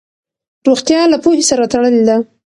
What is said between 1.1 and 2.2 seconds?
له پوهې سره تړلې ده.